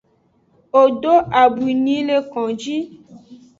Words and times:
Wo 0.73 0.83
do 1.01 1.15
abwi 1.41 1.71
ni 1.83 1.97
le 2.07 2.15
konji. 2.31 2.77